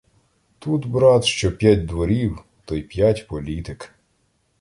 [0.59, 3.93] Тут, брат, що п'ять дворів, то й п'ять політик.